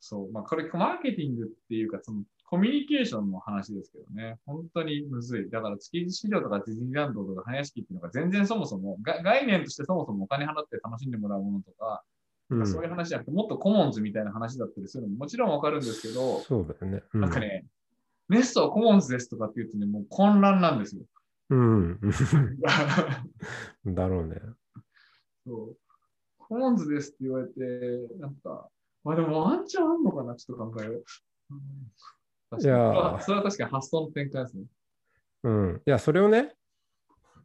[0.00, 5.50] そう、まあこれマーケティングっていうか、そのコミュニケーションの話ですけどね、本当にむずい。
[5.50, 12.02] だから築地市場とかディズニーランドとか花屋敷っていうのが全然そもそも、が概念としてそもそもお金払って楽しんでもらうものとか、
[12.50, 17.04] うんそういう話じゃなくて、もっとコモンズみたいな話だったりするのももちろんわかるんですけど、そうだよね。
[17.14, 17.64] うんなんかね、
[18.28, 21.02] ネストはコモンズですとかって言うとね、もう混乱なんですよ。
[21.50, 22.00] うん。
[23.86, 24.40] だろうね。
[25.46, 25.76] そう。
[26.38, 27.60] コモンズですって言われて、
[28.18, 28.68] なんか、
[29.04, 30.34] まあでもワンチャンあんのかな？
[30.36, 31.04] ちょっと考えよう。
[31.50, 31.58] うん
[32.60, 34.64] いやーそれは確かに発想の転換ですね。
[35.44, 35.82] うん。
[35.86, 36.52] いや、それをね、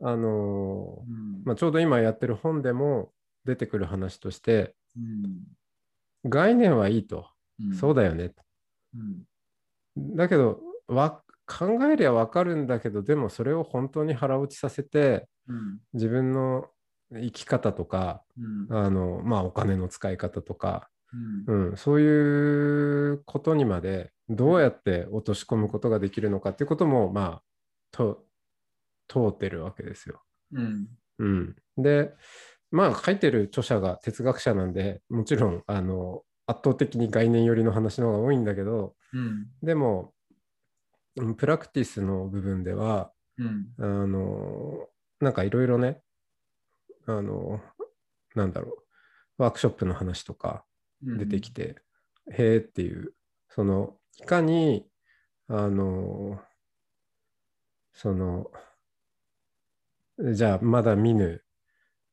[0.02, 3.12] あのーうんまあ、ちょうど今やってる本でも
[3.46, 5.44] 出てくる話として、うん
[6.28, 7.28] 概念はいいと。
[7.64, 8.34] うんそうだよね。
[8.96, 8.98] う
[10.02, 16.66] んだけど、わ考えりゃわかるんだけど、でもそれを本当に腹落ちさせて、うん自分の
[17.14, 21.70] 生き方とか、うんあの、まあ、お金の使い方とか、うん。
[21.70, 27.44] うん、そういうことにまでどうやって落とし込むことができるのかっていうことも、まあ、
[27.92, 28.24] と
[29.08, 30.22] 通ってるわけですよ。
[30.54, 30.88] うん。
[31.20, 32.14] うん、で、
[32.72, 39.48] まあ、書いてる著者が哲学者なんで、もちろんあの圧倒的に概念寄りの話の方が多いんだけど、うん。
[39.64, 40.12] でも、
[41.18, 43.68] うんプラクティスの部分では、うん。
[43.80, 44.88] あの
[45.22, 46.02] なんかいろいろね、
[47.08, 47.62] あの
[48.36, 48.84] なんだろ
[49.38, 50.75] う、ワークショップの話とか、うん
[51.06, 51.76] 出てきて、
[52.32, 53.14] へえっていう、
[53.50, 54.88] その、いかに、
[55.48, 56.42] あの、
[57.94, 58.52] その、
[60.34, 61.44] じゃあ、まだ見ぬ、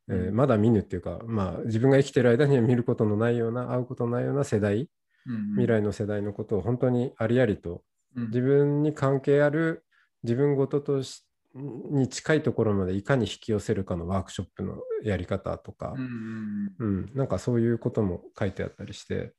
[0.09, 0.35] えーうん。
[0.35, 4.89] まだ見ぬっていうか、まあ、自分が生きてる間には見ることのないような、会うことのないような世代、
[5.27, 5.51] うん。
[5.53, 7.83] 未来の世代のことを本当にありありと、
[8.17, 8.27] うん。
[8.27, 9.85] 自分に関係ある
[10.25, 11.25] 自分ごととし
[11.55, 19.35] に近いところまでいかに引き寄せるかのワークショップのやり方とか、うんうんうん、なんかそういうことも書いてあったりして、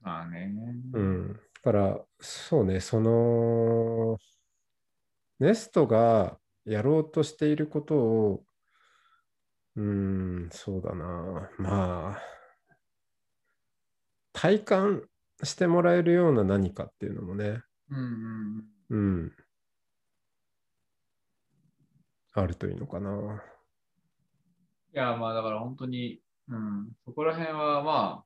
[0.00, 0.52] まあね。
[0.94, 4.18] うん、だからそうねその
[5.38, 8.44] ネストがやろうとしていることを
[9.76, 11.50] うんそうだな。
[11.58, 12.22] まあ
[14.32, 15.02] 体感
[15.42, 18.98] してもらえるような何かっていうのもね、うんうん。
[18.98, 19.32] うん、
[22.34, 23.42] あるといいのかな。
[24.94, 28.24] いや、まあだから本当に、うん、そこら辺はまあ、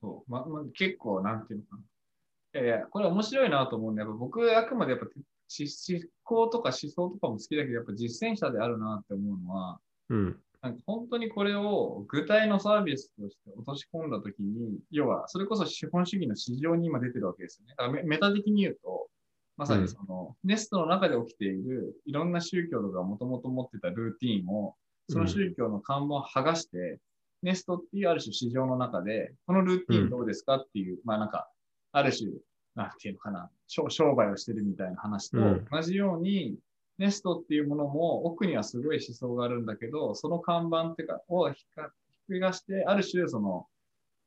[0.00, 2.60] そう、まま結構、なんていうのかな。
[2.60, 5.06] いやいや、これ面白いなと思うんで、やっぱ僕、あくまでやっぱ
[5.48, 17.74] し思考とか思想とかも好きだけど、やっぱ実践者であるなって思うのは、うん、なんか本当にこれを具体のサービスとして落とし込んだときに、要は、それこそ資本主義の市場に今出てるわけですよね。
[17.76, 19.08] だからメメタ的に言うと、
[19.56, 24.74] まさにその、ネストの中で起きているいろんな宗教とかもともと持ってたルーティーンを、
[25.08, 27.00] その宗教の看板を剥がして、
[27.42, 31.48] ネストっていうある種市場の中で、このルーティンどうですかっていう、まあなんか、
[31.92, 32.30] ある種、
[32.74, 35.66] なんていうのかな、商商売をしてるみたいな話とうん。
[35.70, 36.58] 同じように、
[36.98, 41.84] ネストっていうものも奥にはすごい思想があるんだけど、その看板っていうか、をひっ
[42.26, 43.66] くり返して、ある種その、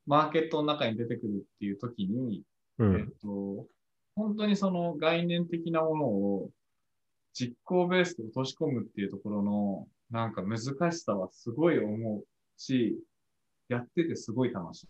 [0.06, 2.44] マーケットの中に出てくるっていう時に、
[2.80, 3.12] えっうん。
[3.22, 3.68] と、
[4.19, 6.49] 本当にその概念的なものを
[7.34, 10.60] 実行ベースで落とし込むっていうところのなんか難
[10.91, 12.25] しさはすごい思う
[12.58, 12.99] し、
[13.69, 14.88] やっててすごい楽しい。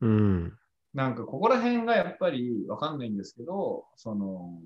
[0.00, 0.52] うん。
[0.94, 4.58] なんかここら辺がやっぱりわかんないんですけど、その、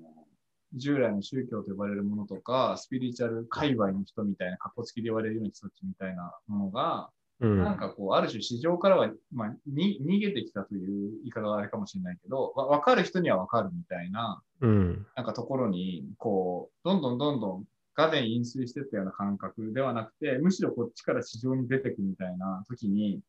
[0.73, 7.63] 従来の宗教と呼ばれるものとか、スピリチュアル界隈の人みたいな、格好つきで言われるような人たちみたいなものが、うん。
[7.63, 15.05] なんかこう、ある種市場からは、まあ、に逃げてきたという言い方はあれかもしれないけど、わ分かる人には分かるみたいな、うん。
[15.15, 23.21] なんかところに、こう、どんどんどんどん画面飲水してったような感覚ではなくて、むしろこっちから市場に出てくみたいな時に、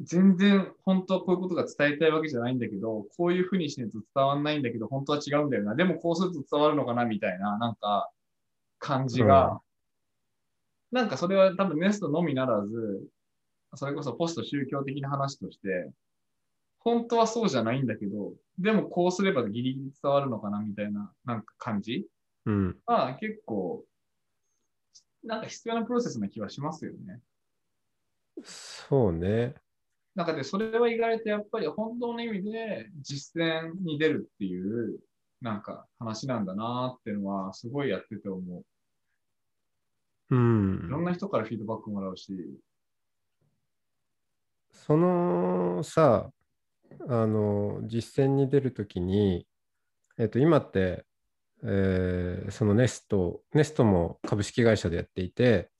[0.00, 5.74] 全然本当はこういうことが伝えたいわけじゃないんだけど、こういうふうにしないと伝わんないんだけど、本当は違うんだよな。
[5.74, 8.10] でもこうすると伝わるのかなみたいな、なんか
[8.78, 9.60] 感じが、
[10.92, 13.08] なんかそれは多分ネストのみならず、
[13.74, 15.90] それこそポスト宗教的な話として、
[16.78, 22.06] 本当はそうじゃないんだけど、でもこうすればギリギリ伝わるのかなみたいな、なんか感じ
[22.44, 22.78] うん。
[22.86, 23.84] が結構、
[25.24, 27.20] なんか必要なプロセスな気はしますよね。
[28.44, 29.54] そうね。
[30.14, 35.00] なんかで、それは意外とやっぱり本当の意味で実践に出るっていう、
[35.40, 38.64] なんか話なんだなっていうのは、すごいやってて思う。
[40.32, 40.34] う
[40.86, 41.02] いろん。
[41.02, 42.58] んな人からフィードバックもらうし、
[44.72, 46.30] そのさ、
[47.08, 49.46] あの、実践に出るときに、
[50.18, 51.04] えっと、今って、
[51.64, 55.70] えーそのネスト、ネストも株式会社でやっていて、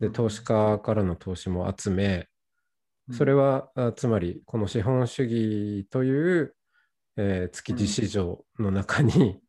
[0.00, 2.28] で、投資家からの投資も集め、
[3.12, 6.54] それは、は、あつまり、この資本主義という、
[7.16, 9.40] えー築地市場の中に、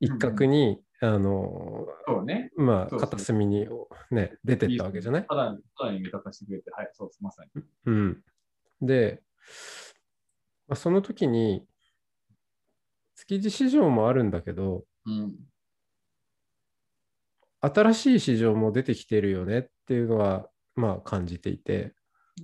[0.00, 1.86] 一角に、あの、
[2.24, 2.50] ね。
[2.56, 3.68] まあ、片隅に、
[4.10, 5.26] ね、出てったわけじゃない？
[5.26, 7.62] ただ、ただに味方してくれて、はい、そうです、まさに。
[7.84, 8.24] うん。
[8.80, 9.22] で、
[10.68, 11.66] まあ、その時に、
[13.14, 15.34] 築地市場もあるんだけど、うん。
[17.60, 21.94] 新しい市場も出てきてるよねっていうのは、まあ感じていて、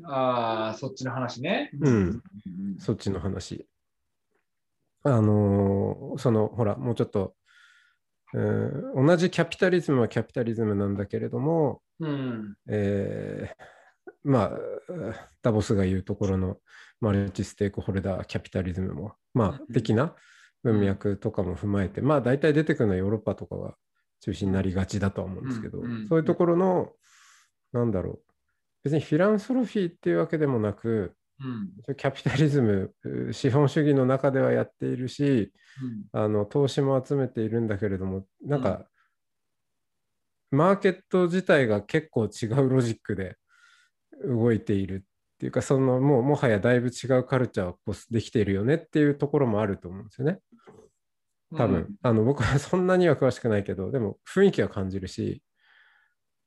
[0.05, 1.71] ああ、そっちの話ね。
[1.81, 2.23] うんうん
[2.79, 3.69] そっちの話。
[5.05, 7.35] あのーその、ほら、もうちょっと、
[8.35, 12.57] えー同じキャピタリズムはキャピタリズムなんだけれども、うん。
[12.69, 13.65] えー
[14.25, 14.59] まあ、
[15.43, 16.59] ダボスが言うところの
[17.01, 20.15] マルチステークホルダーキャピタリズムも、まあ、的な
[20.63, 23.75] 文脈とかも踏まえて、まあ、大体出てくるのはヨーロッパとかが
[24.21, 26.09] 中心になりがちだとは思うんですけど、うんうん。
[26.09, 26.93] そういうところの、
[27.73, 28.21] なんだろう、
[28.85, 31.97] 別にフィランソロフィーっていうわけでもなく、うん。
[31.97, 35.53] キャピタリズム、う資本主義の中ではやっているし、
[36.13, 38.87] あの投資も集めているんだけれども、なんか、
[40.51, 43.37] マーケット自体が結構違うロジックで
[44.25, 50.39] 動いているっていうか、そのもうもはやだいぶ違うカルチャーをこうできているよねっていうところもあると思うんですよね。
[51.57, 55.43] 多分、あの僕はそんなには詳しくないけど、でも雰囲気は感じるし、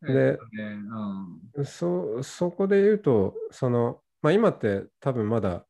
[0.01, 0.13] うん。
[0.13, 5.67] でそこで言うと、その、まあ、今って多分まだ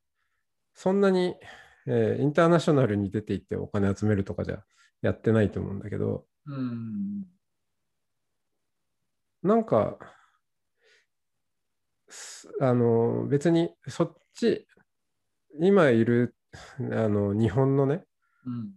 [0.76, 1.36] そんなに、
[1.88, 4.64] えーインターナショナルに出ていってお金集めるとかじゃ
[5.02, 7.26] やってないと思うんだけど、うん。
[9.44, 9.98] なんか、
[12.08, 14.66] すあの別にそっち、
[15.60, 16.34] 今いる
[16.80, 18.06] あの日本のね、
[18.46, 18.72] うん。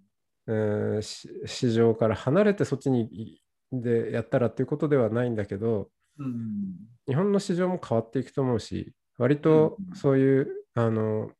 [0.49, 5.88] えーし市場から離れてそっちにいでやったらっていうことではないんだけど、
[6.19, 6.75] うん。
[7.07, 11.31] 日本の市場も変わっていくと思うし、割とうんそういう、あの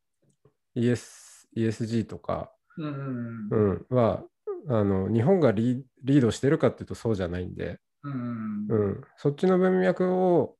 [0.77, 3.49] ES ESG とか、うん。
[3.51, 4.25] うん、は
[4.69, 8.67] あの日本がリリードしてるかっていうとそうじゃないんで、うん。
[8.69, 10.57] うん、そっちの文脈を、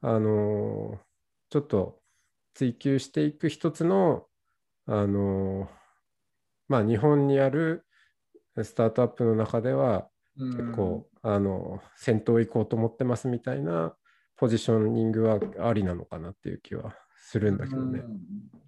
[0.00, 0.98] あの
[1.50, 1.98] ちょっと
[2.54, 4.26] 追求していく一つの、
[4.86, 5.68] あの
[6.68, 7.84] まあ、日本にある
[8.62, 13.94] スタートアップの中では結構、あの先頭行こうと思ってますみたいな
[14.38, 18.00] ポジショニングはありなのかなっていう気はするんだけどね。
[18.00, 18.18] うん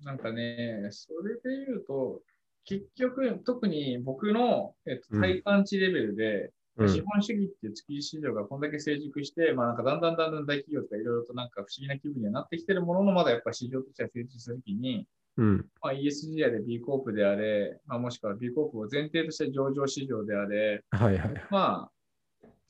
[0.03, 2.23] なんかね、それで言うと、
[2.65, 15.07] 結局、特に僕の、えっと、うん体感値レベルで、うん資本主義っていう築地市場がこんだけ成熟して、まあなんかだんだんだんだん大企業とかいろいろとなんか不思議な気分にはなってきてるものの、まだやっぱ市場としては成熟するときに、
[15.37, 21.35] うんまあ、ESG やで B コープであれ、まあ、もしくは B コープを前提として上場市場であれ、はいはい。
[21.51, 21.91] まあ、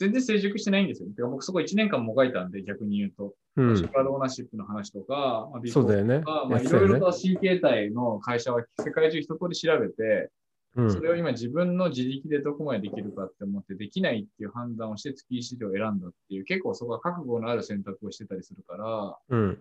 [0.01, 1.09] 全然成熟してないんですよ。
[1.15, 3.35] てか僕そこ1年間もがいたんで、逆に言うと。
[3.57, 10.31] うんシェパードオーナーシップの話とか、まあ、ビッグとかまあ、いろいろと新形態の会社は世界中一通り調べて、
[10.77, 19.59] うんそれを今自分の自力でどこまでできるかって思ってできないっていう判断をして月市場を選んだっていう結構そこは覚悟のある選択をしてたりするから、うん。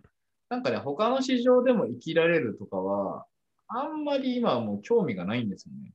[0.50, 3.26] なんかね、他の市場でも生きられるとかは、
[3.68, 5.92] あんまり今はもう興味がないんですよね。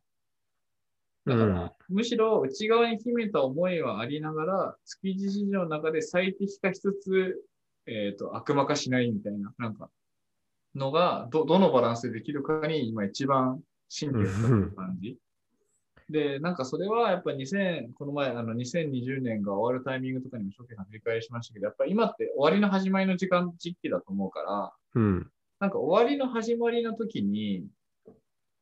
[1.26, 7.44] だから、うんむしろ内側に秘めた思いはありながら、築地市場の中で最適化しつつ、
[7.86, 9.90] えっ、と、悪魔化しないみたいな、なんか、
[10.74, 15.18] のが、ど、どのバランスでできるかに今一番真理を使ってる感じ。
[16.10, 25.30] で、なんかそれはやっぱ2000、この前、あの2020年が終わるタイミングとかにも初期さん振り返りしましたけど、やっぱり今って終わりの始まりの時間、時期だと思うから、うん。
[25.60, 27.66] なんか終わりの始まりの時に、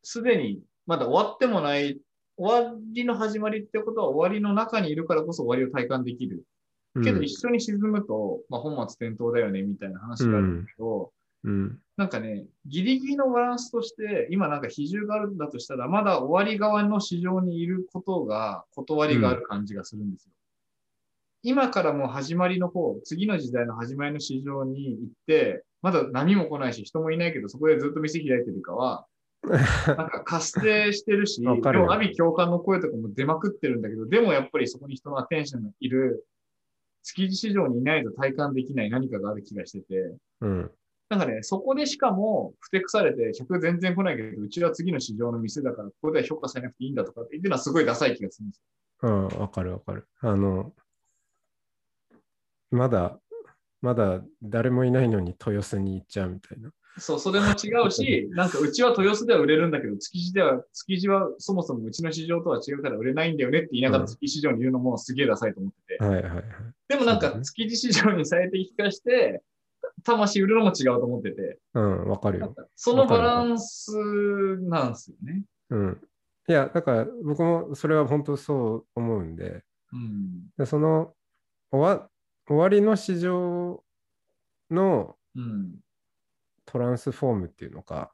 [0.02, 2.00] すでにまだ終わってもない、
[2.36, 6.36] 終わりの始まりってことは終わりの中にいるからこそ終わりを体感できる。
[6.36, 6.42] うん
[7.02, 11.10] けど一緒に沈むと、まあ本末転倒だよねみたいな話があるんだけど、
[11.44, 11.78] うん。
[11.96, 20.32] なんかね、ギリギリのバランスとして、今なんか比重があるんだとしたら、まだ終わり側の市場にいることが断りがある感じがするんですよ。
[21.44, 29.06] 今からもう始まりの方、次の時代の始まりの市場に行って、まだ波も来ないし、人もいないけど、そこでずっと店開いてるかは、
[29.86, 36.26] なんか活性してるし、でも阿鼻共感の声とかも出まくってるんだけど、でもやっぱりそこに人のアテンションがいる、
[37.02, 40.70] 築地市場にいないと体感できない何かがある気がしてて、うん。
[41.08, 48.62] なんかね、そこでしかも、ふてくされて、客全然来ないけど、うちは次の市場の店だから、ここでは評価されなくていいんだとかって言ってるのはすごいダサい気がするんです
[49.02, 50.06] うん、わかるわかる。
[50.20, 50.72] あの、
[52.70, 53.18] まだ、
[53.82, 56.70] まだ誰もいないのに豊洲に行っちゃうみたいな。
[56.96, 57.00] よ。
[57.00, 66.04] そう、それも違うし、 なんかうちは豊洲では売れるんだけど、築地では、築地はそもそもうちの市場とは違うから売れないんだよねって言いながらうん築地市場にいるのもすげえダサいと思ってて。
[66.04, 66.44] はいはいはい。
[66.88, 69.42] でもなんか築地市場に最適化して、
[70.04, 72.54] 魂売るのも違うと思ってて、うん、わかるよ。
[72.74, 73.92] そのバランス
[74.62, 75.42] なんですよね。
[75.70, 76.00] うん。
[76.48, 80.48] いや、だから僕もそれは本当そう思うんで、うん。
[80.56, 81.14] でその
[81.70, 82.08] 終わ
[82.46, 83.82] 終わりの市場
[84.70, 85.76] のうん。
[86.72, 88.12] トランスフォームっていうのか、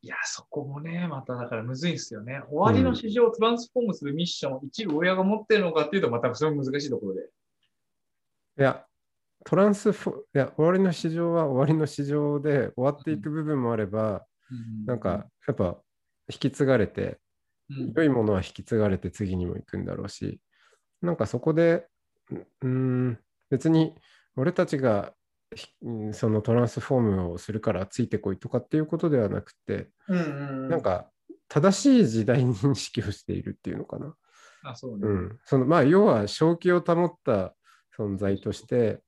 [0.00, 2.42] いや、そこもね、まただからむずいんですよね。
[2.50, 7.20] 終わりの市場をトランスフォームするミッションを一部親が持ってるのかっていうと、またそれも難しいところで。
[8.58, 8.84] いや、
[9.44, 14.26] トランスフォいや、終わりの市場は終わりの市場で終わっていく部分もあれば、
[14.86, 15.78] なんか、やっぱ
[16.28, 17.20] 引き継がれて、
[17.70, 20.40] うん、良いものは引き継がれて次にも行くんだろうし、
[21.00, 21.86] なんかそこで、
[22.30, 23.18] うーん、
[23.50, 23.94] 別に
[24.36, 25.12] 俺たちが
[26.12, 31.10] そのトランスフォームをするからついてこいとかっていうことではなくて、うんうんうん、なんか
[31.48, 34.14] 正しい時代認識をしているっていうのかな。
[34.64, 35.00] あ、そうね。
[35.02, 35.38] うん。
[35.44, 37.54] そのまあ、要は正気を保った
[37.96, 39.00] 存在として、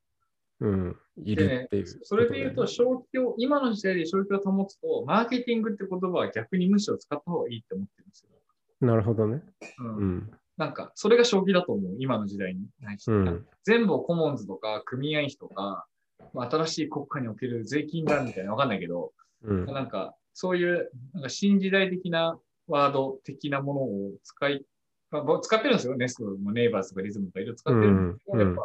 [0.61, 8.31] うん、いるっていう、それで言うと、こ消費を、今の時代で消費を保つと、マーケティングって言葉は逆にむしろ使った方がいいって思ってるんですよ。
[8.87, 9.43] なるほどね。
[9.79, 10.31] うんうん。
[10.57, 12.67] なんか、それが消費だと思う、今の時代に。
[13.07, 13.47] うん。
[13.65, 15.87] 全部をコモンズとか組合費とか、
[16.33, 19.67] まあ新しい国家における税金だみたいなわかんないけど、うん。
[19.67, 24.65] なんか、そういう、なんか新時代的なワード的なものを使い、
[25.11, 25.97] まあ、僕使ってるんですよ。
[25.97, 28.63] ネストもネイバーズとかリズムとかいろいろ使ってるんですけど、うんやっぱ、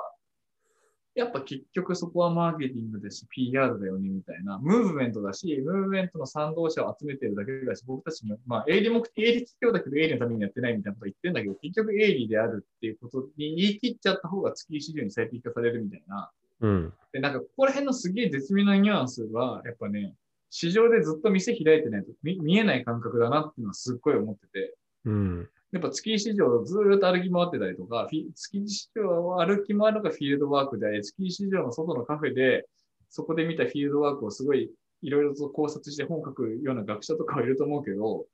[1.15, 16.93] やっぱ結局そこはマーケティングだし、PR だよねみたいな、ムーブメントだし、ムーブメントの賛同者を集めてるだけだし、僕たちも、まあ、営利目的、営利企業だけど営利のためにやってないみたいなこと言ってるんだけど、結局営利であるっていうことに言い切っちゃった方が月市場に最適化されるみたいな、うん。
[17.13, 20.15] で、なんか、ここら辺のすげえ絶妙なニュアンスは、やっぱね、
[20.49, 25.49] 市場でずっと店開いてないと見見えない感覚だなっていうのはすっごい思ってて、うん。
[25.71, 32.67] やっぱ月市場をずーっと歩き回ってたりとか、月市場を歩き回るのがフィールドワークで、月市場の外のカフェで、
[33.09, 38.25] そこで見たフィールドワークをすごいいろいろと考察して本書くような学者とかはいると思うけど、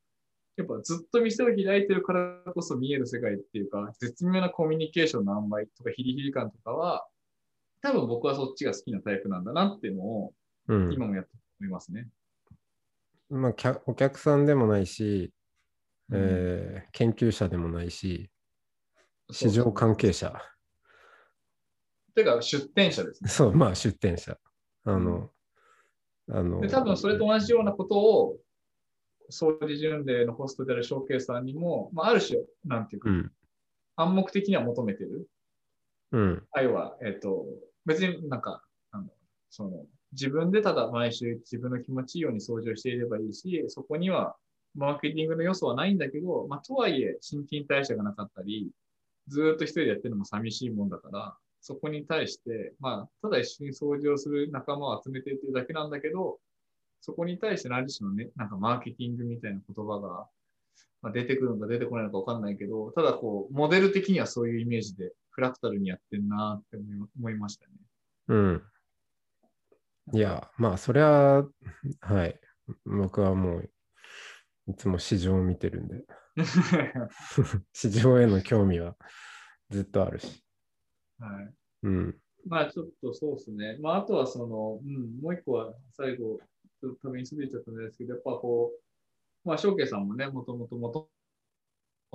[0.58, 7.06] やっぱずっと店を開いてるからこそ見える世界っていうか、絶妙なコミュニケーションの塩梅とかヒリヒリ感とかは、
[7.86, 10.34] 多分僕はそっちが好きなタイプなんだなっていうのを、
[10.68, 10.94] うん。
[10.94, 11.30] 今もやって
[11.60, 12.08] 思いますね。
[13.30, 15.32] まあ、客お客さんでもないし、
[16.12, 18.32] えー研究者でもないし、
[19.32, 20.34] 市場関係者。
[22.16, 23.30] てか、出店者ですね。
[23.32, 24.40] そう、まあ出店者。
[24.86, 25.30] あの、
[26.30, 28.40] あの、で、多分それと同じようなことを、
[29.30, 33.32] 総理巡礼のホストであるショーケースさんにも、まあ、ある種、なんていうか、うん。
[33.96, 35.28] 暗黙的には求めてる。
[36.12, 36.48] うん。
[36.52, 37.46] あるいは、えっ、と、
[37.86, 39.08] 別になんか、あの
[39.50, 44.36] その、自分でただ毎週自分の気持ちいいように掃除をしていればいいし、そこには
[44.76, 48.72] マーケティングの要素はないんだけど、まあ、とはいえ、新陳代謝がなかったり、
[49.28, 56.40] ずっと一人でやってるのも寂しいもんだから、そこに対して、まあ、ただ一緒に掃除をする仲間を集めてっていうだけなんだけど、
[57.02, 60.28] そこに対して何しろね、なんかマーケティングみたいな言葉が、
[61.02, 66.78] まあ、出てくるのか出てこないのかわかんないけど、ただこう、モデル的にはそういうイメージで、フラクタルにやってんなって
[67.18, 67.74] 思いましたね。
[68.30, 68.64] うん。
[70.14, 71.46] いや、まあ、それは、
[72.00, 72.40] はい。
[72.86, 73.70] 僕はもう、
[74.68, 76.06] いつも市場を見てるんで、
[77.74, 78.96] 市場への興味は
[79.70, 80.42] ずっとあるし。
[81.20, 81.54] はい。
[81.84, 82.22] うん。
[82.48, 83.78] まあちょっとそうですね。
[83.82, 86.40] まああとはその、うん、もう一個は最後、
[86.80, 91.10] ちょっと多分に過ぎちゃったんですけど、やっぱこう、まあ、翔慶さんもね、もともともと、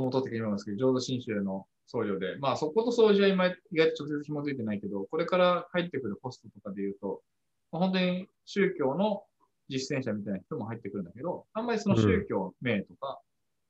[0.00, 7.22] もと的に言いますけど、浄土真宗の僧侶で、まあそこと掃除は今意外と直接紐づいてないけど、これから入ってくるポストとかで言うと、
[7.72, 9.24] まあ本当に宗教の
[9.68, 13.20] 実践者みたいな人も入ってくるんだけど、あんまりその宗教名とか、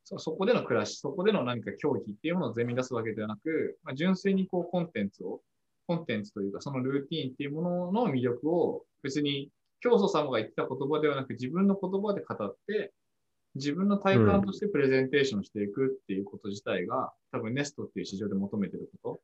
[0.04, 5.40] そそこでの暮らし、そこでの何か教義っていうものを全面に出すわけではなく、まあ、純粋にこうコンテンツを、
[5.86, 9.50] コンテンツというかそのルーティーンっていうものの魅力を別に
[9.80, 12.92] 教祖様が言った言葉ではなく自分の言葉で語って、
[13.54, 19.20] 自分の体感としてプレゼンテーションしていくっていうこと自体が、多分ネストっていう市場で求めてるこ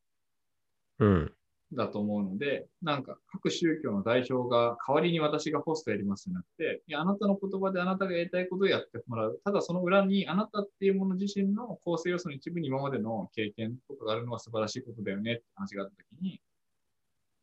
[0.99, 1.33] とうん。
[1.73, 9.41] だと思うので、なんか各宗教の代表が代わりに私がホストやりますじゃなくて、いや、あなたの言葉であなたがやりたいことをやってもらう。
[9.45, 16.41] ただその裏にあなたっていうもの自身の構成要素の一部に今までの経験とかがあるのは素晴らしいことだよねって話があったときに、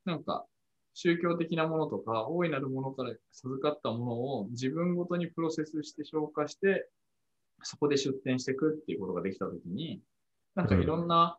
[0.05, 0.45] なんか
[0.93, 6.87] 宗教的なものとか大いなるものから授かったものを自分ごとにプロセスして消化して、
[7.63, 10.01] そこで出展していくっていうことができたときに、
[10.55, 11.37] なんかいろんな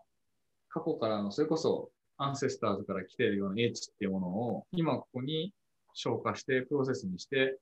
[0.68, 5.52] 過去からの、それこそアンセスターズから来ているような英知っていうものを今ここに
[5.94, 7.58] 消化してプロセスにして、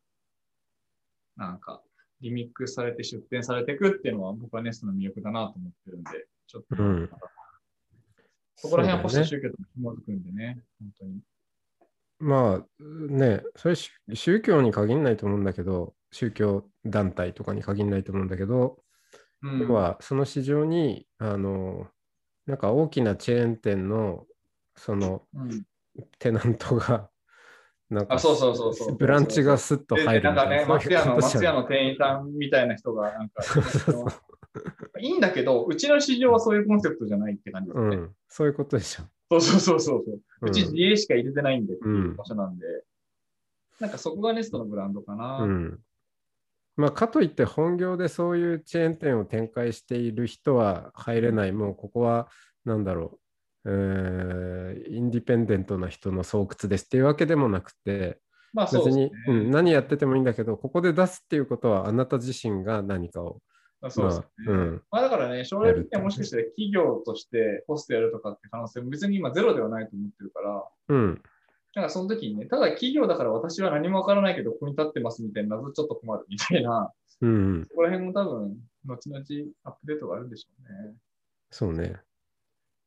[1.37, 1.83] なんか
[2.21, 7.11] リミックスされて出展されていくっていうのは僕はネストの魅力だなと思ってるんで、ちょっと、うん。
[8.57, 11.21] そこら辺は保守宗教と紐づくんでね、本当に。
[12.23, 18.79] まあね、それ宗宗教に限らないと思うんだけど、宗教団体とかに限らないと思うんだけど、
[19.43, 19.59] うん。
[19.59, 21.89] 要はその市場に、あの、
[22.47, 24.25] なんか大きなチェーン店の
[24.77, 25.67] そのうん。
[26.21, 27.11] テナントが、
[27.91, 28.97] なんかあそうそうそうそう。
[28.97, 33.43] ブランチがスッとで入るなんかね、の、松屋の店員さんみたいな人が、なんか、
[35.01, 37.97] いいんだけど、うちの市場はそういうコンセプトじゃないって感じですね。
[37.97, 39.03] うん、そういうことでしょ。
[39.33, 40.15] そうそうそうそうそう。
[40.15, 42.67] ううんち自営しか入れてないんでううん場所なんで、
[43.81, 45.39] なんかそこがネストのブランドかな。
[45.39, 45.81] うん。
[46.77, 51.53] まあ、かといって本業でそういうチェーン店を展開している人は入れない。
[51.53, 52.29] もうここは、
[52.65, 53.19] なんだろ
[53.65, 58.21] う、えーインディペンデントな人の巣窟ですっていうわけでもなくて、
[58.53, 58.95] まあそう別。
[58.95, 63.41] に、うん、何やっててもいいんだけど、ここで出すっていうことはあなた自身が何かを。
[63.83, 64.27] まあそうですね。
[64.47, 71.23] まあうんまあだからね、将来的にはもしかしたら企業としてホストやるとかって可能性も別に今ゼロではないと思ってるから、うん、
[71.75, 78.57] なんかその時にね、ただ企業だから私は何もわからないけどここに立ってますみたいな謎ちょっと困るみたいな、うん、そこら辺も多分、
[78.87, 79.25] 後々
[79.65, 80.95] アップデートがあるんでしょうね。
[81.51, 81.97] そうね。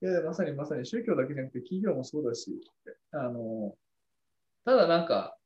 [0.01, 2.51] いや、まさにまさに宗教だけじゃなくて企業もそうだし、
[3.11, 3.75] あの、
[4.65, 5.37] ただなんか、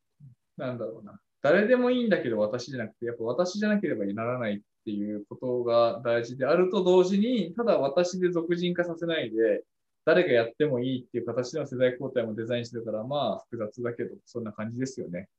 [0.57, 9.63] なんだろうな、誰でもいいんだけど私じゃなくて、やっぱ私じゃなければならないっていうことが大事であると同時に、ただ私で俗人化させないで、
[10.03, 15.29] 誰がやってもいいっていう形での世代交代もデザインしてるから、まあ複雑だけど、そんな感じですよね。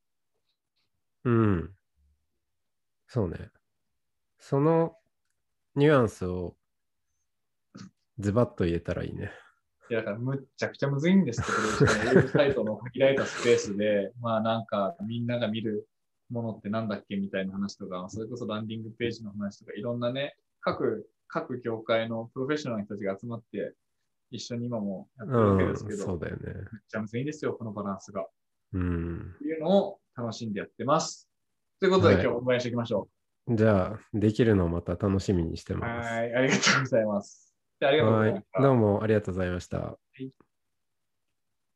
[1.25, 1.69] うん。
[3.07, 3.49] そうね。
[4.39, 4.95] その
[5.75, 6.55] ニュアンスを
[8.19, 9.31] ズバッと言えたらいいね。
[9.89, 11.57] いや、だからむっちゃくちゃむずいんですけど、
[12.11, 15.89] ウェブサイトの限られたスペースで、まあなんかみんなが見る
[16.31, 23.73] ものってなんだっけみたいな話とか、それこそランディングページの話とか、いろんなね、各、各業界のプロフェッショナルの人たちが集まって、
[24.31, 26.41] 一緒に今もやってるわけですけうん、ど、そうだよね。
[26.45, 28.25] めっちゃむずいんですよ、このバランスが。
[28.73, 29.33] うん。
[29.35, 31.29] っていうのを楽しんでやってます。
[31.79, 33.09] ということで、はい今日お願いしていきましょ
[33.49, 35.77] じゃあ、できるのをまた楽しみにしてう。
[35.77, 36.09] ます。
[36.09, 37.53] はい、ありがとうございます。
[37.81, 38.45] あありがとうございまし。
[38.53, 38.61] た。
[38.61, 39.77] どうもありがとうございました。
[39.79, 40.31] はい